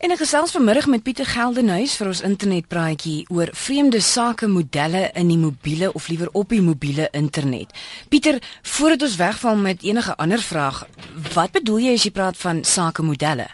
En 0.00 0.08
ek 0.08 0.22
gesels 0.22 0.54
vanmiddag 0.56 0.86
met 0.88 1.02
Pieter 1.04 1.26
Geldenhuys 1.28 1.92
vir 2.00 2.08
ons 2.08 2.22
internetpraatjie 2.24 3.26
oor 3.36 3.50
vreemde 3.52 3.98
sake 4.00 4.46
modelle 4.48 5.02
in 5.20 5.28
die 5.28 5.36
mobiele 5.36 5.90
of 5.92 6.06
liewer 6.08 6.30
op 6.40 6.54
die 6.54 6.62
mobiele 6.64 7.10
internet. 7.12 7.74
Pieter, 8.08 8.38
voordat 8.62 9.04
ons 9.04 9.18
wegval 9.20 9.60
met 9.60 9.84
enige 9.84 10.16
ander 10.16 10.40
vraag, 10.40 10.86
wat 11.34 11.52
bedoel 11.52 11.84
jy 11.84 11.92
as 11.98 12.08
jy 12.08 12.14
praat 12.16 12.40
van 12.40 12.64
sake 12.64 13.04
modelle? 13.04 13.44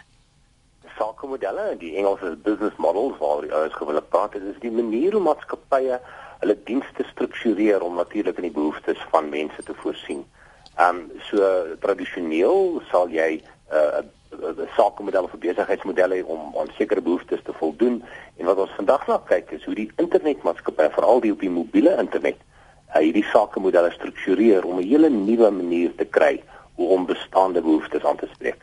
Sake 0.95 1.27
modelle, 1.27 1.67
die 1.83 1.97
Engelse 1.99 2.37
business 2.47 2.79
models 2.79 3.19
waar 3.19 3.43
die 3.43 3.51
ouens 3.51 3.75
gewoonlik 3.75 4.07
praat, 4.15 4.39
dit 4.39 4.47
is 4.47 4.63
die 4.63 4.71
manier 4.71 5.19
hoe 5.19 5.25
maatskappye 5.27 5.99
hulle 6.39 6.59
dienste 6.63 7.03
struktureer 7.11 7.83
om 7.83 7.99
natuurlik 7.99 8.39
in 8.39 8.47
die 8.47 8.55
behoeftes 8.55 9.03
van 9.11 9.27
mense 9.35 9.67
te 9.67 9.75
voorsien. 9.83 10.23
Ehm 10.79 11.03
um, 11.03 11.23
so 11.27 11.43
tradisioneel 11.83 12.79
sal 12.87 13.11
jy 13.11 13.33
'n 13.35 13.75
uh, 13.75 14.07
sakemodelle 14.75 15.27
vir 15.31 15.39
besigheidsmodelle 15.45 16.25
om 16.25 16.53
aan 16.59 16.69
sekere 16.77 17.01
behoeftes 17.01 17.43
te 17.43 17.53
voldoen 17.53 18.03
en 18.37 18.45
wat 18.45 18.57
ons 18.57 18.75
vandag 18.75 19.07
na 19.07 19.17
kyk 19.29 19.51
is 19.51 19.65
hoe 19.65 19.75
die 19.75 19.91
internetmaatskappye 19.97 20.89
veral 20.95 21.21
die 21.21 21.31
op 21.31 21.39
die 21.39 21.49
mobiele 21.49 21.97
internet 21.99 22.37
uh, 22.39 23.01
hierdie 23.01 23.25
sakemodelle 23.31 23.91
struktureer 23.91 24.65
om 24.65 24.79
'n 24.79 24.87
hele 24.87 25.09
nuwe 25.09 25.51
manier 25.51 25.95
te 25.95 26.05
kry 26.05 26.43
hoe 26.75 26.87
om 26.87 27.05
bestaande 27.05 27.61
behoeftes 27.61 28.03
aan 28.05 28.17
te 28.17 28.29
spreek. 28.33 28.57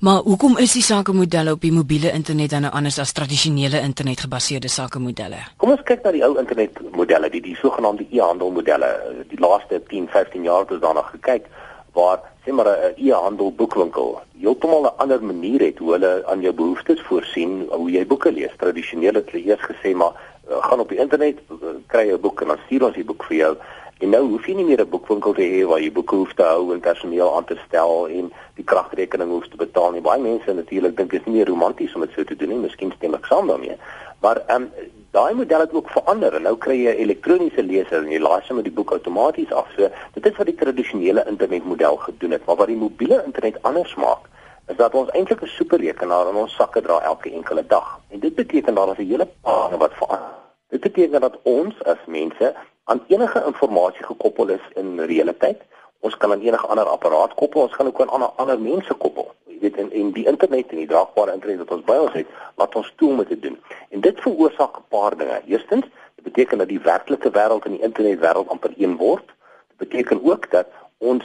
Maar 0.00 0.20
hoekom 0.20 0.58
is 0.58 0.72
die 0.72 0.82
sakemodelle 0.82 1.52
op 1.52 1.60
die 1.60 1.72
mobiele 1.72 2.12
internet 2.12 2.50
dan 2.50 2.60
nou 2.66 2.72
anders 2.72 2.98
as 2.98 3.12
tradisionele 3.12 3.80
internetgebaseerde 3.80 4.68
sakemodelle? 4.68 5.38
Kom 5.56 5.70
ons 5.70 5.84
kyk 5.88 6.02
na 6.04 6.12
die 6.12 6.24
ou 6.26 6.34
internetmodelle, 6.38 7.30
die 7.30 7.40
die 7.40 7.56
sogenaamde 7.56 8.06
e-handelmodelle. 8.10 8.90
Die 9.30 9.40
laaste 9.40 9.80
10, 9.88 10.08
15 10.08 10.42
jaar 10.42 10.66
het 10.66 10.74
ons 10.76 10.80
daarna 10.80 11.02
gekyk 11.14 11.48
waar 11.92 12.20
sê 12.44 12.52
maar 12.52 12.68
'n 12.68 12.94
e-handel 12.96 13.52
boekwinkel 13.52 14.20
heeltemal 14.42 14.82
'n 14.82 14.98
ander 15.02 15.22
manier 15.22 15.60
het 15.60 15.78
hoe 15.78 15.92
hulle 15.92 16.26
aan 16.26 16.40
jou 16.40 16.54
behoeftes 16.54 17.00
voorsien 17.08 17.68
hoe 17.70 17.90
jy 17.90 18.06
boeke 18.06 18.32
lees. 18.32 18.54
Tradisioneel 18.56 19.14
het 19.14 19.30
hulle 19.30 19.44
eers 19.44 19.64
gesê 19.70 19.94
maar 19.94 20.12
uh, 20.50 20.56
gaan 20.66 20.80
op 20.80 20.88
die 20.88 20.98
internet 20.98 21.38
uh, 21.50 21.76
kry 21.86 22.10
'n 22.10 22.20
boek 22.20 22.40
en 22.40 22.48
dan 22.48 22.58
stuur 22.66 22.84
ons 22.84 22.94
die 22.94 23.04
boek 23.04 23.24
vir 23.24 23.36
jou. 23.36 23.56
En 24.02 24.10
nou 24.10 24.22
hoef 24.32 24.46
jy 24.48 24.56
nie 24.58 24.64
meer 24.66 24.80
'n 24.82 24.90
boekwinkel 24.90 25.32
te 25.34 25.44
hê 25.46 25.58
waar 25.70 25.80
jy 25.80 25.92
boeke 25.92 26.16
hoef 26.16 26.32
te 26.34 26.42
hou 26.42 26.72
en 26.74 26.80
personeel 26.80 27.36
aan 27.36 27.44
te 27.44 27.56
stel 27.66 28.08
en 28.08 28.32
die 28.58 28.64
kragrekening 28.64 29.30
hoef 29.30 29.46
te 29.48 29.56
betaal 29.56 29.92
nie. 29.92 30.00
Baie 30.00 30.20
mense 30.20 30.52
natuurlik 30.52 30.96
dink 30.96 31.10
dit 31.10 31.20
is 31.20 31.26
nie 31.26 31.36
meer 31.36 31.46
romanties 31.46 31.94
om 31.94 32.00
dit 32.00 32.10
so 32.16 32.24
te 32.24 32.36
doen 32.36 32.48
nie. 32.48 32.58
Miskien 32.64 32.92
stem 32.96 33.14
ek 33.14 33.26
saam 33.30 33.46
daarmee. 33.46 33.76
Maar 34.20 34.42
ehm 34.46 34.62
um, 34.62 34.90
daai 35.10 35.34
model 35.34 35.60
het 35.60 35.74
ook 35.74 35.90
verander 35.90 36.34
en 36.34 36.42
nou 36.42 36.56
kry 36.56 36.76
jy 36.82 36.94
'n 36.94 37.02
elektroniese 37.04 37.62
leser 37.62 38.02
en 38.02 38.10
jy 38.10 38.18
laai 38.18 38.42
sommer 38.42 38.64
die 38.64 38.74
boek 38.74 38.90
outomaties 38.90 39.52
af. 39.52 39.70
So 39.76 39.88
dit 40.14 40.26
is 40.26 40.36
wat 40.36 40.46
die 40.46 40.58
tradisionele 40.64 41.24
internetmodel 41.28 41.96
gedoen 41.96 42.30
het, 42.30 42.44
maar 42.46 42.56
wat 42.56 42.66
die 42.74 42.82
mobiele 42.84 43.22
internet 43.24 43.62
anders 43.62 43.94
maak 43.94 44.26
is 44.68 44.76
dat 44.76 44.94
ons 44.94 45.10
eintlik 45.10 45.42
'n 45.42 45.46
superrekenaar 45.46 46.28
in 46.28 46.42
ons 46.42 46.54
sakke 46.54 46.82
dra 46.82 47.00
elke 47.00 47.30
enkele 47.30 47.66
dag. 47.66 48.00
En 48.10 48.18
dit 48.18 48.34
beteken 48.34 48.74
daar 48.74 48.88
'n 48.88 49.06
hele 49.06 49.28
paar 49.42 49.78
wat 49.78 49.94
verander. 49.94 50.41
Dit 50.72 50.80
beteken 50.80 51.20
dat 51.20 51.38
ons 51.42 51.76
as 51.84 52.00
mense 52.06 52.54
aan 52.84 53.04
enige 53.06 53.44
inligting 53.44 54.06
gekoppel 54.06 54.48
is 54.56 54.64
in 54.74 55.00
realiteit. 55.00 55.60
Ons 56.00 56.16
kan 56.16 56.32
aan 56.32 56.40
enige 56.40 56.66
ander 56.66 56.88
apparaat 56.88 57.34
koppel, 57.34 57.68
ons 57.68 57.76
kan 57.76 57.86
ook 57.86 58.00
aan 58.00 58.08
ander, 58.08 58.32
ander 58.36 58.60
mense 58.60 58.94
koppel 58.94 59.28
weet 59.62 59.76
en 59.76 59.90
en 59.92 60.10
die 60.16 60.26
internet 60.26 60.70
en 60.70 60.80
die 60.82 60.90
draagbare 60.90 61.34
internet 61.36 61.62
wat 61.62 61.74
ons 61.76 61.84
by 61.90 61.98
ons 62.04 62.16
het, 62.18 62.30
laat 62.60 62.78
ons 62.78 62.92
toe 63.00 63.10
om 63.12 63.20
dit 63.22 63.30
te 63.32 63.38
doen. 63.46 63.58
En 63.94 64.00
dit 64.06 64.22
veroorsaak 64.24 64.78
'n 64.78 64.88
paar 64.94 65.16
dinge. 65.16 65.42
Eerstens, 65.46 65.86
dit 66.16 66.24
beteken 66.30 66.58
dat 66.58 66.68
die 66.68 66.80
werklike 66.80 67.30
wêreld 67.38 67.64
en 67.64 67.76
die 67.76 67.86
internetwêreld 67.88 68.48
amper 68.48 68.72
een 68.76 68.96
word. 68.96 69.26
Dit 69.68 69.78
beteken 69.84 70.24
ook 70.30 70.50
dat 70.50 70.68
ons 70.98 71.24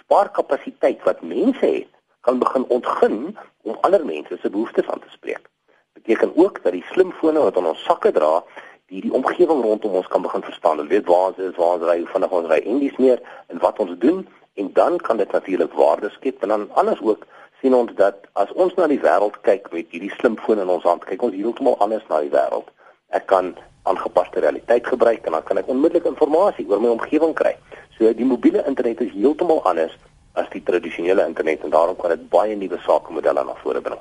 spaarkapasiteit 0.00 1.02
wat 1.02 1.22
mense 1.22 1.66
het, 1.66 1.92
kan 2.20 2.38
begin 2.38 2.64
ontgin 2.68 3.36
om 3.62 3.78
ander 3.80 4.04
mense 4.04 4.38
se 4.40 4.50
behoeftes 4.50 4.88
aan 4.88 5.00
te 5.00 5.10
spreek. 5.10 5.44
Dit 5.92 6.02
beteken 6.02 6.32
ook 6.36 6.62
dat 6.62 6.72
die 6.72 6.84
slimfone 6.90 7.38
wat 7.38 7.56
aan 7.56 7.66
ons 7.66 7.84
sakke 7.84 8.12
dra, 8.12 8.44
die 8.88 9.00
die 9.04 9.12
omgewing 9.12 9.62
rondom 9.62 9.96
ons 10.00 10.08
kan 10.08 10.22
begin 10.22 10.42
verstaan. 10.42 10.78
Hulle 10.78 10.88
weet 10.88 11.06
waar 11.06 11.30
ons 11.30 11.40
is, 11.44 11.56
waar 11.56 11.76
ons 11.76 11.86
ry, 11.88 11.98
vinnig 12.12 12.36
ons 12.40 12.48
ry 12.48 12.60
en 12.64 12.78
dis 12.80 12.96
meer 13.02 13.20
en 13.52 13.60
wat 13.64 13.78
ons 13.84 13.94
doen 14.04 14.22
en 14.58 14.70
dan 14.72 14.96
kan 15.06 15.20
dit 15.20 15.32
natuurlik 15.32 15.74
waarde 15.78 16.10
skep 16.14 16.42
en 16.42 16.54
dan 16.54 16.66
anders 16.80 17.02
ook 17.04 17.26
sien 17.60 17.74
ons 17.74 17.92
dat 17.98 18.26
as 18.32 18.50
ons 18.52 18.74
na 18.78 18.86
die 18.90 19.00
wêreld 19.02 19.38
kyk 19.46 19.70
met 19.74 19.90
hierdie 19.94 20.12
slimfoon 20.16 20.62
in 20.62 20.70
ons 20.72 20.86
hand, 20.86 21.04
kyk 21.06 21.22
ons 21.26 21.34
heeltemal 21.34 21.78
anders 21.84 22.04
na 22.10 22.20
die 22.24 22.32
wêreld. 22.32 22.68
Ek 23.14 23.26
kan 23.30 23.54
aangepaste 23.88 24.42
realiteit 24.44 24.86
gebruik 24.86 25.26
en 25.26 25.36
dan 25.36 25.46
kan 25.48 25.60
ek 25.62 25.70
onmiddellik 25.72 26.06
inligting 26.06 26.70
oor 26.70 26.82
my 26.84 26.92
omgewing 26.94 27.34
kry. 27.34 27.56
So 27.96 28.12
die 28.14 28.28
mobiele 28.28 28.62
internet 28.66 29.02
is 29.04 29.14
heeltemal 29.14 29.64
anders 29.66 29.96
as 30.38 30.46
die 30.54 30.62
tradisionele 30.62 31.26
internet 31.26 31.64
en 31.66 31.74
daarom 31.74 31.98
kan 31.98 32.14
dit 32.14 32.30
baie 32.30 32.56
nuwe 32.56 32.78
sakemodelle 32.86 33.44
na 33.44 33.58
vore 33.64 33.82
bring. 33.82 34.00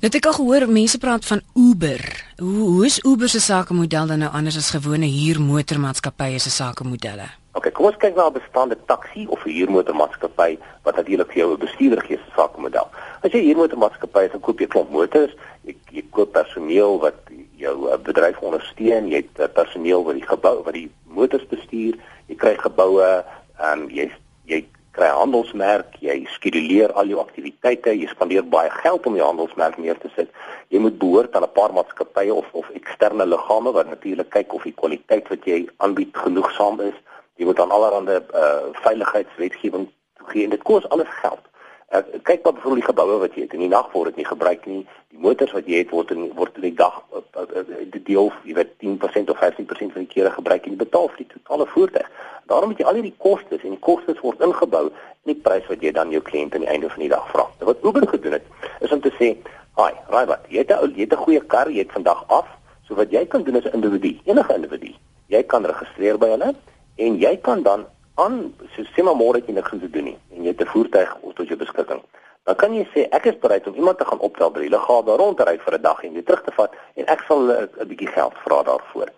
Nou 0.00 0.08
ek 0.08 0.14
het 0.16 0.26
al 0.26 0.38
gehoor 0.38 0.64
mense 0.72 0.98
praat 0.98 1.26
van 1.28 1.42
Uber. 1.54 2.00
Hoe 2.38 2.68
hoe 2.68 2.86
is 2.86 2.98
Uber 3.04 3.28
se 3.28 3.40
sakemodel 3.40 4.06
dan 4.06 4.18
nou 4.24 4.32
anders 4.32 4.56
as 4.56 4.70
gewone 4.70 5.06
huurmotormaatskappye 5.06 6.38
se 6.38 6.50
sakemodelle? 6.50 7.28
OK, 7.52 7.72
kom 7.74 7.90
ons 7.90 7.98
kyk 8.00 8.14
na 8.16 8.28
'n 8.28 8.38
bestaande 8.38 8.76
taxi 8.86 9.26
of 9.28 9.44
'n 9.44 9.50
huurmotormaatskappy 9.50 10.58
wat 10.82 10.96
natuurlik 10.96 11.32
vir 11.32 11.42
jou 11.42 11.52
'n 11.52 11.58
bestuurder 11.58 12.00
gee 12.06 12.16
se 12.16 12.30
sakemodel. 12.36 12.88
As 13.22 13.32
jy 13.32 13.42
huurmotormaatskappy 13.44 14.24
is, 14.24 14.32
dan 14.32 14.40
koop 14.40 14.60
jy 14.60 14.66
klomp 14.66 14.90
motors, 14.90 15.32
jy, 15.66 15.76
jy 15.90 16.04
koop 16.10 16.32
personeel 16.32 16.98
wat 16.98 17.18
jou 17.56 17.92
uh, 17.92 17.98
bedryf 17.98 18.38
ondersteun, 18.38 19.08
jy 19.08 19.16
het 19.16 19.36
uh, 19.38 19.48
personeel 19.52 20.04
wat 20.04 20.14
die 20.14 20.26
gebou 20.26 20.62
wat 20.64 20.74
die 20.74 20.90
motors 21.04 21.46
bestuur, 21.46 21.94
jy 22.26 22.36
kry 22.36 22.56
geboue, 22.56 23.24
ehm 23.58 23.82
um, 23.82 23.90
jy 23.90 24.10
jy 24.46 24.64
kry 24.92 25.08
handelsmerk, 25.08 25.96
jy 26.00 26.26
skeduleer 26.34 26.92
al 26.92 27.06
jou 27.06 27.20
aktiwiteite, 27.20 27.94
jy 27.94 28.08
spandeer 28.10 28.42
baie 28.42 28.70
geld 28.70 29.06
om 29.06 29.16
jou 29.16 29.26
handelsmerk 29.26 29.78
neer 29.78 29.98
te 29.98 30.10
sit. 30.16 30.30
Jy 30.68 30.78
moet 30.78 30.98
behoort 30.98 31.36
aan 31.36 31.46
'n 31.46 31.52
paar 31.52 31.72
maatskappye 31.72 32.34
of 32.34 32.46
of 32.52 32.70
eksterne 32.74 33.26
liggame 33.26 33.72
wat 33.72 33.86
natuurlik 33.86 34.30
kyk 34.30 34.54
of 34.54 34.62
die 34.62 34.74
kwaliteit 34.82 35.28
wat 35.28 35.44
jy 35.44 35.68
aanbied 35.78 36.16
genoegsaam 36.16 36.80
is 36.80 36.98
jy 37.40 37.46
moet 37.48 37.60
aan 37.60 37.72
allerlei 37.72 38.20
uh 38.36 38.68
veiligheidswetgewing 38.84 39.88
gee 40.30 40.44
en 40.44 40.52
dit 40.52 40.62
kos 40.62 40.88
alles 40.88 41.08
geld. 41.22 41.44
Uh, 41.90 42.04
kyk 42.22 42.44
wat 42.46 42.58
vir 42.62 42.76
die 42.78 42.84
geboue 42.86 43.16
wat 43.18 43.32
jy 43.34 43.48
het 43.48 43.54
in 43.56 43.64
die 43.64 43.70
nag 43.70 43.88
word 43.90 44.12
dit 44.12 44.20
nie 44.20 44.26
gebruik 44.28 44.66
nie. 44.70 44.84
Die 45.10 45.18
motors 45.18 45.50
wat 45.56 45.66
jy 45.66 45.80
het 45.80 45.90
word 45.90 46.12
in 46.14 46.28
word 46.38 46.60
in 46.60 46.68
die 46.68 46.76
dag 46.78 47.00
uh, 47.10 47.22
uh, 47.34 47.64
die 47.90 48.02
deel 48.06 48.30
jy 48.46 48.54
weet 48.54 48.76
10% 48.84 49.32
of 49.34 49.40
15% 49.42 49.96
van 49.96 50.04
die 50.04 50.12
kere 50.12 50.30
gebruik 50.30 50.68
en 50.68 50.76
jy 50.76 50.78
betaal 50.84 51.10
vir 51.10 51.24
die 51.24 51.32
totale 51.32 51.66
voertuig. 51.72 52.06
Daarom 52.52 52.70
moet 52.70 52.78
jy 52.78 52.86
al 52.86 53.00
hierdie 53.00 53.16
kostes 53.18 53.66
en 53.66 53.74
die 53.74 53.82
kostes 53.82 54.22
word 54.22 54.46
ingebou 54.46 54.84
in 54.92 55.32
die 55.32 55.38
prys 55.48 55.66
wat 55.66 55.82
jy 55.82 55.90
dan 55.98 56.14
jou 56.14 56.22
kliënt 56.30 56.54
aan 56.54 56.68
die 56.68 56.70
einde 56.70 56.94
van 56.94 57.02
die 57.02 57.10
dag 57.10 57.26
vra. 57.32 57.48
Wat 57.72 57.82
Uber 57.82 58.06
gedoen 58.14 58.38
het 58.38 58.46
is 58.86 58.94
om 58.94 59.02
te 59.02 59.10
sê, 59.18 59.34
"Haai, 59.74 59.94
raai 60.14 60.26
wat, 60.30 60.46
jy 60.48 60.62
het 60.62 60.70
'n 60.70 60.94
jy 60.94 61.10
het 61.10 61.12
'n 61.18 61.24
goeie 61.26 61.42
kar, 61.42 61.70
jy 61.70 61.82
het 61.82 61.92
vandag 61.98 62.22
af, 62.28 62.46
so 62.86 62.94
wat 62.94 63.10
jy 63.10 63.26
kan 63.26 63.42
doen 63.42 63.56
as 63.56 63.66
'n 63.66 63.74
individu, 63.74 64.14
enige 64.24 64.54
individu, 64.54 64.94
jy 65.26 65.42
kan 65.42 65.66
registreer 65.66 66.18
by 66.18 66.28
hulle 66.28 66.54
en 66.96 67.18
jy 67.18 67.36
kan 67.36 67.62
dan 67.62 67.86
aan 68.24 68.54
so 68.74 68.84
sê 68.94 69.02
maar 69.02 69.18
môre 69.18 69.42
jy 69.46 69.54
niks 69.56 69.70
te 69.70 69.90
doen 69.96 70.08
nie 70.10 70.18
en 70.34 70.42
jy 70.44 70.52
het 70.52 70.60
'n 70.60 70.72
voertuig 70.74 71.10
tot 71.34 71.48
jou 71.48 71.58
beskikking. 71.58 72.02
Dan 72.44 72.56
kan 72.56 72.74
jy 72.74 72.84
sê 72.94 73.06
ek 73.10 73.26
is 73.26 73.38
bereid 73.38 73.66
om 73.66 73.74
iemand 73.74 73.98
te 73.98 74.04
gaan 74.04 74.18
optel 74.18 74.50
by 74.50 74.60
die 74.60 74.74
lughawe 74.74 75.04
daar 75.04 75.18
rond 75.18 75.36
te 75.36 75.44
ry 75.44 75.58
vir 75.58 75.74
'n 75.74 75.82
dag 75.82 76.02
en 76.04 76.12
weer 76.12 76.24
terug 76.24 76.42
te 76.44 76.52
vat 76.52 76.72
en 76.94 77.06
ek 77.06 77.20
sal 77.28 77.40
'n 77.50 77.88
bietjie 77.88 78.12
geld 78.16 78.34
vra 78.44 78.62
daarvoor. 78.62 79.08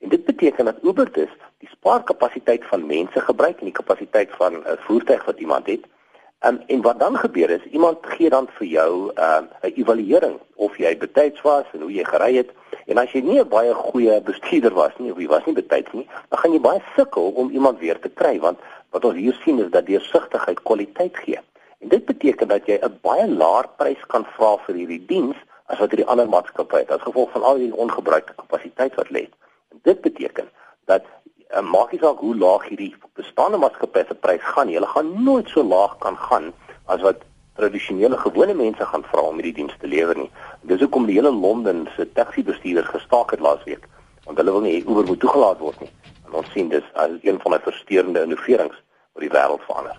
En 0.00 0.08
dit 0.08 0.24
beteken 0.24 0.64
dat 0.64 0.82
Uber 0.82 1.12
dus 1.12 1.32
die 1.58 1.68
spaarkapasiteit 1.68 2.64
van 2.64 2.86
mense 2.86 3.20
gebruik 3.20 3.58
en 3.58 3.70
die 3.70 3.80
kapasiteit 3.80 4.30
van 4.30 4.52
'n 4.54 4.78
voertuig 4.86 5.24
wat 5.24 5.38
iemand 5.40 5.66
het 5.66 5.84
Um, 6.46 6.62
en 6.66 6.82
wat 6.82 6.98
dan 6.98 7.16
gebeur 7.18 7.50
is 7.50 7.64
iemand 7.70 7.98
gee 8.00 8.30
dan 8.30 8.46
vir 8.58 8.66
jou 8.66 9.10
uh, 9.14 9.42
'n 9.62 9.72
evaluering 9.74 10.38
of 10.54 10.76
jy 10.76 10.96
betyds 10.98 11.40
was 11.42 11.64
en 11.72 11.80
hoe 11.80 11.92
jy 11.92 12.04
gery 12.04 12.36
het 12.36 12.50
en 12.88 13.00
as 13.02 13.12
jy 13.12 13.22
nie 13.24 13.38
'n 13.40 13.48
baie 13.48 13.74
goeie 13.74 14.20
bestuurder 14.30 14.74
was 14.74 14.94
nie 14.98 15.12
of 15.12 15.18
jy 15.18 15.28
was 15.28 15.44
nie 15.46 15.54
betyds 15.60 15.92
nie 15.92 16.06
dan 16.30 16.38
gaan 16.38 16.52
jy 16.52 16.60
baie 16.60 16.82
sukkel 16.96 17.32
om 17.42 17.50
iemand 17.50 17.78
weer 17.78 18.00
te 18.00 18.08
kry 18.08 18.38
want 18.40 18.58
wat 18.90 19.04
ons 19.04 19.16
hier 19.16 19.36
sien 19.44 19.58
is 19.64 19.70
dat 19.70 19.86
deursigtigheid 19.86 20.62
kwaliteit 20.62 21.16
gee 21.24 21.40
en 21.80 21.88
dit 21.88 22.04
beteken 22.04 22.48
dat 22.48 22.66
jy 22.66 22.78
'n 22.82 22.98
baie 23.02 23.26
laer 23.28 23.68
prys 23.76 24.02
kan 24.06 24.24
vra 24.36 24.56
vir 24.66 24.74
hierdie 24.74 25.04
diens 25.06 25.36
as 25.66 25.78
wat 25.78 25.90
hierdie 25.90 26.10
ander 26.12 26.28
maatskappye 26.28 26.84
het 26.84 26.90
as 26.90 27.06
gevolg 27.08 27.30
van 27.30 27.42
al 27.42 27.56
die 27.58 27.74
ongebruikte 27.74 28.34
kapasiteit 28.34 28.94
wat 28.94 29.10
lê 29.10 29.28
dit 29.82 30.00
beteken 30.00 30.48
dat 30.84 31.04
uh, 31.56 31.60
maak 31.60 31.92
nie 31.92 32.00
saak 32.02 32.20
hoe 32.24 32.34
laag 32.36 32.66
hierdie 32.68 32.92
bestaande 33.18 33.60
maatskappye 33.62 34.04
se 34.08 34.16
prys 34.24 34.44
gaan 34.54 34.68
nie. 34.68 34.76
Hulle 34.78 34.90
gaan 34.92 35.12
nooit 35.24 35.48
so 35.52 35.64
laag 35.64 35.96
kan 36.04 36.16
gaan 36.28 36.52
as 36.86 37.04
wat 37.04 37.24
tradisionele 37.58 38.18
gewone 38.22 38.54
mense 38.54 38.88
gaan 38.90 39.04
vra 39.10 39.26
om 39.28 39.38
hierdie 39.40 39.56
diens 39.60 39.76
te 39.82 39.90
lewer 39.90 40.18
nie. 40.18 40.30
Dis 40.70 40.82
hoekom 40.84 41.06
die 41.10 41.18
hele 41.18 41.32
Londen 41.34 41.86
se 41.96 42.06
taxi 42.18 42.44
bestuurders 42.46 42.90
gestaak 42.94 43.34
het 43.34 43.44
laasweek, 43.44 43.86
want 44.26 44.38
hulle 44.40 44.54
wil 44.56 44.66
nie 44.66 44.80
Uber 44.84 45.06
moet 45.10 45.22
toegelaat 45.24 45.62
word 45.62 45.86
nie. 45.86 45.92
En 46.28 46.42
ons 46.42 46.52
sien 46.54 46.70
dis 46.72 46.92
as 46.94 47.16
een 47.22 47.40
van 47.44 47.56
die 47.56 47.64
versteurende 47.70 48.26
innoverings 48.28 48.76
wat 49.14 49.26
die 49.26 49.34
wêreld 49.34 49.64
verander. 49.66 49.98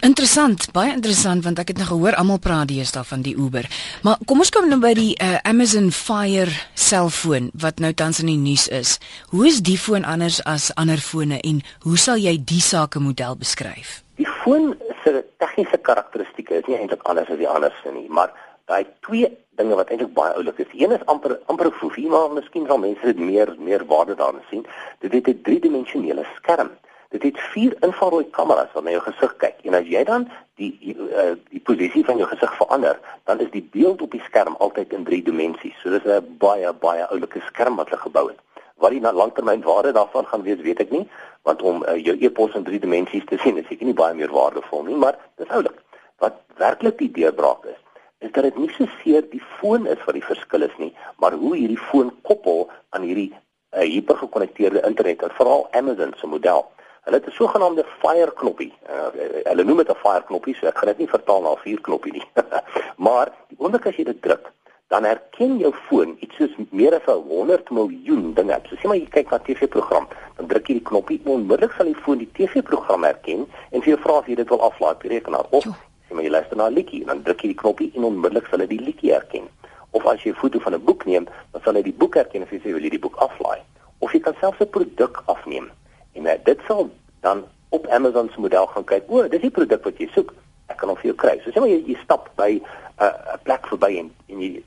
Interessant, 0.00 0.70
baie 0.72 0.94
interessant 0.94 1.44
want 1.44 1.58
ek 1.60 1.74
het 1.74 1.80
nou 1.80 1.86
gehoor 1.90 2.16
almal 2.16 2.40
praat 2.40 2.70
deesdae 2.70 3.04
van 3.04 3.20
die 3.24 3.34
Uber. 3.36 3.66
Maar 4.06 4.16
kom 4.28 4.40
ons 4.40 4.52
kom 4.52 4.68
nou 4.70 4.78
by 4.80 4.94
die 4.96 5.12
uh, 5.20 5.36
Amazon 5.44 5.90
Fire 5.92 6.52
selfoon 6.72 7.50
wat 7.60 7.84
nou 7.84 7.92
tans 7.92 8.22
in 8.24 8.32
die 8.32 8.40
nuus 8.40 8.64
is. 8.72 8.96
Hoe 9.34 9.44
is 9.50 9.60
die 9.60 9.76
foon 9.76 10.08
anders 10.08 10.40
as 10.48 10.70
ander 10.80 11.02
fone 11.04 11.42
en 11.44 11.60
hoe 11.84 12.00
sal 12.00 12.20
jy 12.20 12.38
die 12.40 12.62
sake 12.64 13.02
model 13.04 13.36
beskryf? 13.40 14.00
Foon 14.40 14.74
se 15.04 15.24
tegniese 15.36 15.78
karakteristikke 15.84 16.54
is 16.60 16.68
nie 16.68 16.78
eintlik 16.78 17.02
anders 17.10 17.28
as 17.28 17.40
die 17.40 17.48
ander 17.48 17.74
se 17.82 17.90
nie, 17.92 18.06
maar 18.08 18.30
daai 18.70 18.86
twee 19.04 19.28
dinge 19.60 19.76
wat 19.76 19.90
eintlik 19.92 20.14
baie 20.16 20.32
oulik 20.38 20.62
is. 20.64 20.70
Een 20.72 20.94
is 20.96 21.04
amper 21.12 21.34
amper 21.52 21.68
'n 21.68 21.78
foefie, 21.80 22.08
maar 22.08 22.32
miskien 22.32 22.66
sal 22.66 22.78
mense 22.78 23.04
dit 23.04 23.18
meer 23.18 23.54
meer 23.58 23.84
waarde 23.92 24.14
daarin 24.14 24.46
sien. 24.50 24.64
Dit 25.00 25.12
het 25.12 25.28
'n 25.28 25.42
driedimensionele 25.42 26.24
skerm. 26.36 26.70
Dit 27.10 27.22
het 27.22 27.38
vier 27.52 27.76
infrarooi 27.80 28.30
kameras 28.30 28.72
wat 28.72 28.84
na 28.84 28.90
jou 28.90 29.02
gesig 29.02 29.36
kyk. 29.36 29.56
En 29.62 29.74
as 29.74 29.86
jy 29.86 30.04
dan 30.04 30.28
die 30.54 30.78
die, 30.80 30.96
uh, 30.96 31.34
die 31.50 31.60
posisie 31.60 32.04
van 32.04 32.16
jou 32.16 32.28
gesig 32.28 32.54
verander, 32.56 32.98
dan 33.24 33.40
is 33.40 33.50
die 33.50 33.68
beeld 33.72 34.02
op 34.02 34.10
die 34.10 34.22
skerm 34.24 34.54
altyd 34.58 34.92
in 34.92 35.04
drie 35.04 35.22
dimensies. 35.22 35.80
So 35.82 35.90
dis 35.90 36.04
'n 36.04 36.36
baie 36.38 36.72
baie 36.72 37.08
oulike 37.08 37.40
skerm 37.40 37.76
wat 37.76 37.88
hulle 37.88 38.00
gebou 38.00 38.28
het. 38.28 38.38
Wat 38.80 38.94
die 38.94 39.00
langtermynwaarde 39.00 39.92
daarvan 39.92 40.26
gaan 40.26 40.42
wees, 40.46 40.60
weet 40.64 40.80
ek 40.80 40.90
nie, 40.94 41.04
want 41.48 41.62
om 41.62 41.84
uh, 41.84 41.96
jou 42.00 42.16
e-pos 42.16 42.54
in 42.56 42.64
drie 42.64 42.80
dimensies 42.80 43.26
te 43.28 43.38
sien, 43.42 43.58
is 43.60 43.68
seker 43.68 43.88
nie 43.88 43.96
baie 43.96 44.16
meer 44.16 44.32
waardevol 44.32 44.86
nie, 44.88 44.96
maar 44.96 45.18
dis 45.40 45.52
oulik. 45.52 45.76
Wat 46.20 46.40
werklik 46.60 46.98
die 47.00 47.10
deurbraak 47.20 47.68
is, 47.68 47.78
is 48.24 48.32
dat 48.32 48.48
dit 48.48 48.56
nie 48.60 48.70
so 48.76 48.88
seer 49.00 49.24
die 49.32 49.42
foon 49.58 49.86
is 49.88 50.00
wat 50.06 50.16
die 50.16 50.24
verskil 50.24 50.64
is 50.66 50.76
nie, 50.80 50.90
maar 51.20 51.36
hoe 51.36 51.54
hierdie 51.56 51.80
foon 51.90 52.12
koppel 52.28 52.66
aan 52.96 53.04
hierdie 53.08 53.30
uh, 53.32 53.84
hipergekonnekteerde 53.84 54.84
internet, 54.88 55.24
veral 55.38 55.66
Amazon 55.76 56.12
se 56.16 56.26
model. 56.26 56.66
Hulle 57.08 57.16
het 57.16 57.26
'n 57.26 57.36
sogenaamde 57.36 57.84
fire 58.00 58.32
knoppie. 58.32 58.72
Uh, 58.88 59.08
hulle 59.44 59.64
noem 59.64 59.84
dit 59.84 59.92
'n 59.92 60.02
fire 60.04 60.24
knoppie, 60.24 60.54
so 60.54 60.66
ek 60.66 60.78
gaan 60.78 60.92
dit 60.92 60.98
nie 60.98 61.08
vertaal 61.08 61.42
na 61.42 61.52
'n 61.52 61.64
vuur 61.64 61.80
knoppie 61.80 62.12
nie. 62.12 62.26
maar 63.06 63.32
die 63.48 63.56
oomblik 63.58 63.86
as 63.86 63.96
jy 63.96 64.04
dit 64.04 64.22
druk, 64.22 64.52
dan 64.90 65.04
herken 65.04 65.58
jou 65.58 65.70
foon 65.86 66.16
iets 66.18 66.34
soos 66.36 66.54
meer 66.70 66.94
as 66.96 67.06
100 67.06 67.70
miljoen 67.70 68.32
dinge. 68.34 68.56
So 68.68 68.74
sê 68.74 68.88
maar 68.90 68.98
jy 68.98 69.06
kyk 69.14 69.30
na 69.30 69.38
'n 69.38 69.44
TV-program, 69.46 70.08
dan 70.36 70.46
druk 70.50 70.66
jy 70.66 70.74
die 70.80 70.88
knoppie 70.90 71.20
onmiddellik 71.24 71.76
sal 71.76 71.86
die 71.86 72.00
foon 72.02 72.18
die 72.18 72.30
TV-program 72.34 73.06
herken 73.06 73.46
en 73.70 73.82
vir 73.82 73.92
jou 73.94 74.00
vra 74.02 74.18
of 74.18 74.26
jy 74.26 74.34
dit 74.34 74.48
wil 74.48 74.62
aflaai 74.66 74.92
op 74.92 75.02
die 75.02 75.12
rekenaar 75.14 75.46
of 75.50 75.64
sê 75.64 76.14
maar 76.14 76.24
jy 76.26 76.30
luister 76.30 76.56
na 76.56 76.66
'n 76.66 76.74
liedjie 76.74 77.00
en 77.00 77.06
dan 77.06 77.22
druk 77.22 77.40
jy 77.42 77.48
die 77.52 77.62
knoppie 77.62 77.92
en 77.94 78.04
onmiddellik 78.04 78.46
sal 78.50 78.58
hy 78.58 78.66
die 78.66 78.82
liedjie 78.82 79.12
herken. 79.12 79.46
Of 79.92 80.06
as 80.06 80.22
jy 80.24 80.30
'n 80.30 80.40
foto 80.42 80.58
van 80.58 80.74
'n 80.74 80.84
boek 80.84 81.06
neem, 81.06 81.26
dan 81.52 81.62
sal 81.62 81.74
hy 81.74 81.82
die 81.82 81.98
boek 82.02 82.14
herken 82.14 82.42
of 82.42 82.50
jy 82.50 82.58
sê 82.58 82.72
wil 82.72 82.82
jy 82.82 82.90
die 82.90 83.04
boek 83.06 83.16
aflaai. 83.16 83.62
Of 84.00 84.12
jy 84.12 84.20
kan 84.20 84.34
selfs 84.40 84.60
'n 84.60 84.70
produk 84.70 85.22
afneem 85.26 85.70
en 86.14 86.26
uh, 86.26 86.34
dit 86.44 86.58
sal 86.66 86.90
dan 87.20 87.44
op 87.68 87.86
Amazon 87.86 88.30
se 88.34 88.40
model 88.40 88.66
gaan 88.66 88.84
kyk. 88.84 89.04
O, 89.06 89.28
dis 89.28 89.40
die 89.40 89.50
produk 89.50 89.84
wat 89.84 89.98
jy 89.98 90.08
soek. 90.14 90.34
Ek 90.66 90.76
kan 90.76 90.88
hom 90.88 90.96
vir 90.96 91.12
jou 91.12 91.14
kry. 91.14 91.40
So 91.44 91.50
sê 91.50 91.60
maar 91.60 91.68
jy, 91.68 91.82
jy 91.86 91.96
stap 92.02 92.30
by 92.34 92.60
'n 93.00 93.38
plek 93.42 93.66
verby 93.66 93.96
en 93.98 94.10
en 94.28 94.40
jy, 94.40 94.62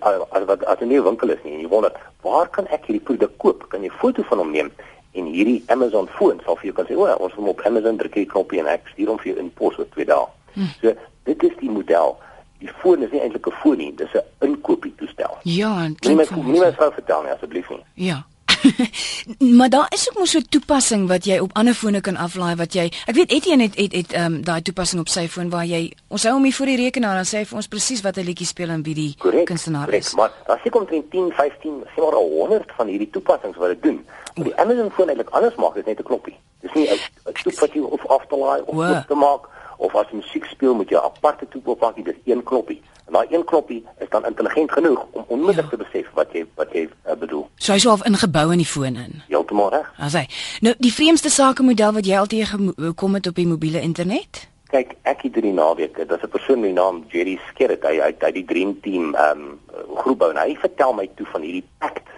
as 0.00 0.44
wat 0.44 0.64
as 0.64 0.80
'n 0.80 0.88
nuwe 0.88 1.02
winkel 1.02 1.30
is 1.30 1.42
nie 1.44 1.54
en 1.54 1.60
jy 1.60 1.68
wonder, 1.68 1.92
waar 2.22 2.48
kan 2.48 2.66
ek 2.66 2.86
hierdie 2.86 3.04
produk 3.04 3.38
koop? 3.38 3.68
Kan 3.68 3.82
jy 3.82 3.88
'n 3.88 3.98
foto 3.98 4.22
van 4.22 4.38
hom 4.38 4.50
neem? 4.50 4.72
En 5.12 5.24
hierdie 5.24 5.62
Amazon 5.66 6.08
foon 6.08 6.40
sal 6.44 6.56
vir 6.56 6.64
jou 6.64 6.74
kan 6.74 6.86
sê, 6.86 6.96
"O, 6.96 7.06
ons 7.24 7.32
hom 7.32 7.48
op 7.48 7.60
Amazon 7.60 7.96
druk 7.96 8.14
jy 8.14 8.26
knoppie 8.26 8.58
en 8.58 8.66
ek 8.66 8.88
stuur 8.92 9.08
hom 9.08 9.18
vir 9.18 9.32
jou 9.32 9.38
in 9.38 9.50
pos 9.50 9.78
oor 9.78 9.88
2 9.88 10.04
dae." 10.04 10.26
Hmm. 10.54 10.68
So 10.80 10.94
dit 11.24 11.42
is 11.42 11.56
die 11.60 11.70
model. 11.70 12.18
Die 12.58 12.68
foon 12.68 13.02
is 13.02 13.10
nie 13.10 13.20
eintlik 13.20 13.46
'n 13.46 13.52
foon 13.52 13.76
nie, 13.78 13.94
dis 13.94 14.14
'n 14.14 14.22
inkopies 14.40 14.92
toestel. 14.96 15.36
Ja, 15.42 15.84
en 15.84 15.96
nie 16.00 16.14
meer 16.14 16.28
nie 16.36 16.60
meer 16.60 16.74
sou 16.78 16.92
vertel 16.92 17.22
nie 17.22 17.30
asseblief 17.30 17.68
nie. 17.68 17.84
Ja. 17.94 18.26
maar 19.58 19.70
daar 19.70 19.86
is 19.94 20.08
ook 20.10 20.18
mos 20.18 20.30
so 20.30 20.38
'n 20.38 20.48
toepassing 20.48 21.08
wat 21.08 21.24
jy 21.24 21.38
op 21.38 21.50
ander 21.52 21.74
fone 21.74 22.00
kan 22.00 22.16
aflaai 22.16 22.56
wat 22.56 22.72
jy 22.74 22.90
ek 23.06 23.14
weet 23.14 23.30
Etienne 23.30 23.62
het 23.62 23.76
het 23.76 23.92
het 23.92 24.12
ehm 24.12 24.34
um, 24.34 24.42
daai 24.44 24.62
toepassing 24.62 25.00
op 25.00 25.08
sy 25.08 25.28
foon 25.28 25.50
waar 25.50 25.64
jy 25.64 25.92
ons 26.08 26.22
hou 26.22 26.34
hom 26.34 26.44
hier 26.44 26.54
voor 26.54 26.66
die 26.66 26.76
rekenaar 26.76 27.14
dan 27.14 27.24
sê 27.24 27.38
hy 27.38 27.44
vir 27.44 27.56
ons 27.56 27.68
presies 27.68 28.02
wat 28.02 28.16
'n 28.16 28.24
liedjie 28.24 28.46
speel 28.46 28.68
en 28.68 28.82
wie 28.82 28.94
die 28.94 29.14
kunstenaar 29.44 29.92
is. 29.94 30.14
Maar 30.14 30.60
jy 30.64 30.70
kom 30.70 30.86
teen 30.86 31.08
10, 31.08 31.32
15, 31.32 31.84
sê 31.94 32.00
maar 32.00 32.14
100 32.14 32.72
van 32.76 32.86
hierdie 32.86 33.10
toepassings 33.10 33.56
wat 33.56 33.68
dit 33.68 33.82
doen. 33.82 34.06
Maar 34.34 34.44
die 34.44 34.56
Amazon 34.56 34.90
foon 34.90 35.08
eintlik 35.08 35.30
anders 35.30 35.54
maak, 35.54 35.74
dit 35.74 35.86
net 35.86 35.98
'n 35.98 36.02
knoppie. 36.02 36.36
Dis 36.60 36.72
nie 36.74 36.88
'n 36.90 36.98
toep 37.42 37.58
wat 37.58 37.72
jy 37.72 37.80
of 37.80 38.06
af 38.06 38.26
te 38.26 38.36
laai 38.36 38.62
of 38.66 38.74
wow. 38.74 39.06
te 39.06 39.14
maak 39.14 39.48
of 39.78 39.94
as 39.94 40.06
jy 40.10 40.16
musiek 40.16 40.44
speel 40.44 40.74
met 40.74 40.88
jou 40.88 41.04
aparte 41.04 41.48
toep 41.48 41.68
op 41.68 41.80
maak, 41.80 42.04
dis 42.04 42.14
een 42.24 42.42
knoppie. 42.42 42.82
En 43.06 43.12
daai 43.12 43.26
een 43.30 43.44
knoppie 43.44 43.84
is 43.98 44.08
dan 44.10 44.26
intelligent 44.26 44.72
genoeg 44.72 45.06
om 45.10 45.24
onmiddellik 45.26 45.70
ja. 45.70 45.76
te 45.76 45.82
besef 45.84 46.10
wat 46.14 46.32
jy 46.32 46.42
wat 46.54 46.72
jy 46.74 46.88
uh, 46.88 47.14
bedoel. 47.18 47.46
So 47.54 47.72
hy's 47.72 47.86
al 47.86 48.02
ingebou 48.08 48.50
in 48.52 48.62
die 48.62 48.66
foon 48.66 48.98
in. 48.98 49.22
Heeltemal 49.28 49.70
reg. 49.70 49.92
As 50.02 50.16
hy. 50.18 50.26
Nou 50.66 50.74
die 50.82 50.92
vreemdste 50.92 51.30
sakemodel 51.30 51.94
wat 52.00 52.06
jy 52.06 52.18
altyd 52.18 52.50
gekom 52.50 53.14
het 53.14 53.30
op 53.30 53.38
die 53.38 53.46
mobiele 53.46 53.80
internet? 53.80 54.48
Kyk, 54.72 54.96
ek 55.06 55.22
het 55.22 55.38
hierdie 55.38 55.54
naweek, 55.54 56.00
daar's 56.08 56.26
'n 56.26 56.34
persoon 56.34 56.60
met 56.60 56.74
die 56.74 56.80
naam 56.80 57.04
Jerry 57.08 57.38
Skerrit, 57.48 57.84
hy 57.86 58.00
uit 58.00 58.22
uit 58.22 58.34
die 58.34 58.44
Dream 58.44 58.80
Team 58.80 59.14
ehm 59.14 59.38
um, 59.38 59.60
groep 59.94 60.18
bou 60.18 60.30
en 60.30 60.42
hy 60.42 60.56
vertel 60.58 60.92
my 60.92 61.08
toe 61.14 61.26
van 61.26 61.42
hierdie 61.42 61.66
pact 61.78 62.08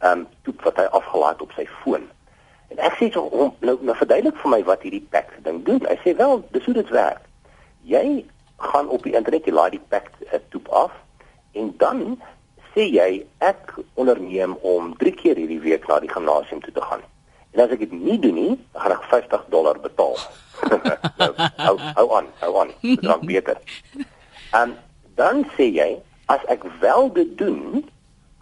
ehm 0.00 0.18
um, 0.18 0.26
toep 0.42 0.62
wat 0.62 0.76
hy 0.76 0.84
afgelaai 0.84 1.32
het 1.32 1.42
op 1.42 1.52
sy 1.52 1.66
foon. 1.82 2.08
En 2.68 2.78
ek 2.78 2.96
sê 2.96 3.12
so 3.12 3.20
om 3.20 3.54
nou, 3.60 3.76
nou 3.80 3.96
verduidelik 3.96 4.36
vir 4.36 4.50
my 4.50 4.62
wat 4.64 4.82
hierdie 4.82 5.06
pact 5.10 5.44
ding 5.44 5.64
doen. 5.64 5.84
Hy 5.88 5.96
sê 6.04 6.16
wel, 6.16 6.44
dis 6.50 6.64
hoe 6.64 6.74
dit 6.74 6.88
werk. 6.88 7.24
Jy 7.84 8.24
gaan 8.58 8.88
op 8.88 9.02
die 9.02 9.14
internet 9.14 9.46
jy 9.46 9.54
laai 9.54 9.70
die 9.76 9.84
pack 9.88 10.10
uh, 10.32 10.40
toep 10.50 10.68
af 10.68 10.94
en 11.58 11.70
dan 11.78 12.18
sê 12.74 12.88
jy 12.90 13.10
ek 13.42 13.74
onderneem 13.94 14.56
om 14.66 14.92
3 14.98 15.14
keer 15.18 15.38
hierdie 15.40 15.60
week 15.62 15.86
na 15.88 15.98
die 16.02 16.10
gimnasium 16.10 16.60
toe 16.62 16.74
te 16.74 16.84
gaan. 16.84 17.02
En 17.56 17.64
as 17.64 17.72
ek 17.74 17.80
dit 17.86 17.94
nie 17.96 18.18
doen 18.22 18.36
nie, 18.36 18.52
gaan 18.76 18.94
ek 18.94 19.06
50 19.10 19.46
dollar 19.54 19.80
betaal. 19.82 20.18
nou, 21.20 21.30
hou 21.64 21.76
hou 21.96 22.08
aan, 22.18 22.28
hou 22.42 22.52
aan. 22.60 22.74
Dit 22.82 23.06
raak 23.08 23.24
beter. 23.26 23.58
En 24.58 24.76
dan 25.18 25.46
sê 25.56 25.70
jy 25.72 25.88
as 26.28 26.44
ek 26.52 26.66
wel 26.82 27.10
dit 27.16 27.32
doen, 27.40 27.82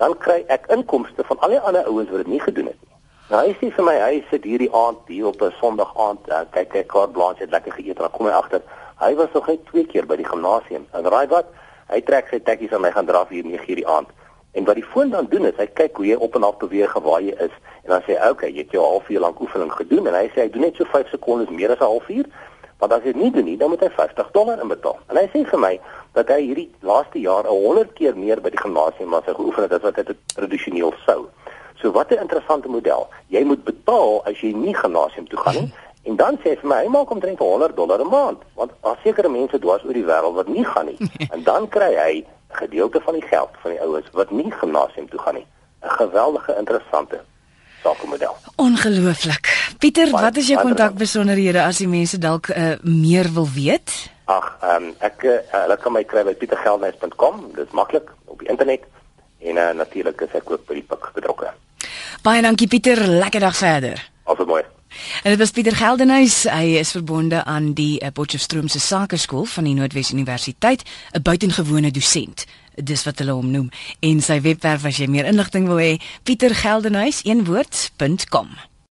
dan 0.03 0.17
kry 0.21 0.43
ek 0.53 0.67
inkomste 0.75 1.25
van 1.29 1.41
al 1.41 1.55
die 1.55 1.63
ander 1.63 1.87
ouens 1.89 2.11
wat 2.13 2.25
dit 2.25 2.35
nie 2.35 2.43
gedoen 2.43 2.73
het 2.73 2.81
nie. 2.83 2.95
Nou 3.31 3.41
hy 3.43 3.55
sê 3.59 3.71
vir 3.75 3.87
my 3.87 3.95
hy 3.99 4.19
sit 4.31 4.45
hierdie 4.47 4.71
aand 4.75 5.09
hier 5.11 5.31
op 5.31 5.41
'n 5.43 5.55
Sondag 5.61 5.95
aand, 5.99 6.29
uh, 6.29 6.45
kyk 6.55 6.75
hy 6.75 6.83
kaart 6.93 7.13
blaas 7.17 7.39
het 7.43 7.51
lekker 7.51 7.73
geëet 7.73 7.97
en 7.97 8.07
dan 8.07 8.15
kom 8.15 8.27
hy 8.27 8.35
agter 8.37 8.63
Hy 8.98 9.14
was 9.14 9.32
nog 9.32 9.46
net 9.46 9.66
twee 9.66 9.84
keer 9.87 10.06
by 10.06 10.16
die 10.16 10.28
gimnasium. 10.28 10.87
En 10.96 11.04
raai 11.04 11.26
wat? 11.28 11.50
Hy 11.93 12.00
trek 12.00 12.31
sy 12.32 12.38
tekkies 12.40 12.72
aan 12.72 12.81
my 12.81 12.90
gaan 12.90 13.06
draf 13.06 13.28
hier 13.28 13.44
9:00 13.44 13.76
die 13.76 13.87
aand. 13.87 14.08
En 14.56 14.64
wat 14.64 14.75
die 14.75 14.84
foon 14.93 15.10
dan 15.10 15.26
doen 15.28 15.44
is 15.44 15.58
hy 15.60 15.66
kyk 15.66 15.96
hoe 15.96 16.06
jy 16.06 16.16
op 16.16 16.34
en 16.34 16.43
af 16.43 16.56
beweeg 16.56 16.93
waar 17.04 17.20
jy 17.20 17.34
is 17.37 17.52
en 17.84 17.93
dan 17.93 18.00
sê 18.02 18.16
hy, 18.16 18.16
"Oké, 18.16 18.31
okay, 18.31 18.50
jy 18.50 18.58
het 18.64 18.70
jou 18.70 18.84
halfuur 18.84 19.20
lank 19.20 19.40
oefening 19.40 19.72
gedoen." 19.72 20.06
En 20.06 20.14
hy 20.14 20.28
sê 20.28 20.40
hy 20.43 20.50
doen 20.50 20.62
net 20.62 20.76
so 20.76 20.84
5 20.84 21.08
sekondes 21.08 21.48
meer 21.48 21.70
as 21.70 21.78
'n 21.78 21.84
halfuur. 21.84 22.25
Want 22.78 22.93
as 22.93 23.02
jy 23.02 23.12
dit 23.12 23.22
nie 23.22 23.31
doen 23.31 23.44
nie, 23.44 23.56
dan 23.56 23.69
moet 23.69 23.81
hy 23.81 23.88
50 23.90 24.31
dollar 24.31 24.60
inbetaal. 24.60 24.98
En 25.08 25.16
hy 25.16 25.28
sê 25.32 25.44
vir 25.48 25.58
my 25.58 25.81
dat 26.12 26.28
hy 26.28 26.40
hierdie 26.40 26.70
laaste 26.81 27.20
jaar 27.20 27.44
100 27.44 27.93
keer 27.93 28.16
meer 28.16 28.40
by 28.40 28.50
die 28.50 28.60
gimnasium 28.60 29.14
as 29.14 29.25
hy 29.25 29.32
geoefen 29.32 29.62
het 29.62 29.72
as 29.72 29.82
wat 29.82 29.96
hy 29.96 30.04
tradisioneel 30.34 30.94
sou. 31.06 31.28
So 31.81 31.93
wat 31.93 32.10
'n 32.10 32.20
interessante 32.20 32.69
model. 32.69 33.08
Jy 33.28 33.44
moet 33.44 33.64
betaal 33.64 34.22
as 34.25 34.40
jy 34.40 34.52
nie 34.52 34.75
gimnasium 34.75 35.28
toe 35.28 35.38
gaan 35.38 35.54
nie. 35.54 35.72
En 36.06 36.17
dan 36.17 36.38
sê 36.43 36.55
hy 36.55 36.58
vir 36.62 36.70
my, 36.70 36.81
hy 36.85 36.91
maak 36.94 37.11
omtrent 37.11 37.38
100 37.43 37.76
dollar 37.76 38.00
'n 38.00 38.08
maand, 38.08 38.43
want 38.55 38.73
daar 38.82 38.99
sekere 39.03 39.29
mense 39.29 39.58
dwars 39.58 39.85
oor 39.85 39.93
die 39.93 40.06
wêreld 40.06 40.35
wat 40.38 40.49
nie 40.49 40.64
gaan 40.64 40.87
nie. 40.87 40.99
en 41.35 41.43
dan 41.43 41.69
kry 41.69 41.93
hy 41.94 42.12
'n 42.23 42.26
gedeelte 42.62 43.00
van 43.00 43.14
die 43.14 43.26
geld 43.32 43.50
van 43.62 43.70
die 43.70 43.81
oues 43.81 44.06
wat 44.12 44.31
nie 44.31 44.50
gimnasium 44.50 45.08
toe 45.08 45.20
gaan 45.20 45.35
nie. 45.35 45.47
'n 45.82 45.91
Geweldige 46.01 46.55
interessante 46.58 47.20
sakemodel. 47.82 48.36
Ongelooflik. 48.56 49.75
Pieter, 49.79 50.10
wat 50.10 50.36
is 50.36 50.48
jou 50.48 50.60
kontakbesonderhede 50.60 51.63
as 51.63 51.82
die 51.82 51.89
mense 51.89 52.19
dalk 52.19 52.48
uh, 52.48 52.75
meer 52.82 53.32
wil 53.32 53.48
weet? 53.55 54.10
Ag, 54.25 54.46
ehm 54.60 54.84
um, 54.84 54.94
ek 54.98 55.22
uh, 55.22 55.39
hulle 55.51 55.77
kan 55.82 55.93
my 55.93 56.05
kry 56.05 56.25
by 56.27 56.34
pietergeldnys.com, 56.34 57.44
dit 57.55 57.67
is 57.67 57.75
maklik 57.75 58.10
op 58.25 58.39
die 58.39 58.48
internet. 58.48 58.86
En 59.39 59.56
uh, 59.56 59.70
natuurlik 59.82 60.20
is 60.20 60.34
ek 60.34 60.51
ook 60.51 60.67
by 60.67 60.81
die 60.81 60.86
pik 60.86 61.10
betrokke. 61.15 61.53
Baie 62.22 62.43
dankie 62.43 62.69
Pieter, 62.69 63.06
lekker 63.06 63.41
dag 63.41 63.56
verder. 63.56 64.03
Alles 64.25 64.46
mooi. 64.46 64.65
En 65.22 65.31
dit 65.31 65.38
was 65.38 65.50
Pieter 65.50 65.76
Geldenhuys. 65.76 66.43
Hy 66.50 66.76
is 66.81 66.91
verbonde 66.91 67.44
aan 67.44 67.72
die 67.72 68.00
uh, 68.00 68.08
Potchefstroom 68.12 68.69
se 68.69 68.81
Sakeskool 68.81 69.44
van 69.44 69.65
die 69.65 69.74
Noordwes 69.74 70.12
Universiteit, 70.12 70.82
'n 71.12 71.22
buitengewone 71.22 71.91
dosent. 71.91 72.44
Dis 72.74 73.05
wat 73.05 73.19
hulle 73.19 73.32
hom 73.32 73.50
noem. 73.50 73.69
En 74.00 74.20
sy 74.20 74.41
webwerf 74.41 74.84
as 74.84 74.96
jy 74.96 75.06
meer 75.06 75.24
inligting 75.24 75.67
wil 75.67 75.81
hê, 75.81 75.96
pietergeldenhuys 76.22 77.20
een 77.24 77.44
woord.com. 77.44 78.48